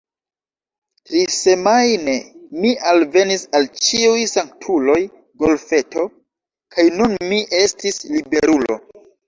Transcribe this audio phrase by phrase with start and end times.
[1.09, 2.15] Trisemajne
[2.63, 4.97] mi alvenis al Ĉiuj Sanktuloj
[5.45, 6.09] Golfeto,
[6.79, 8.83] kaj nun mi estis liberulo.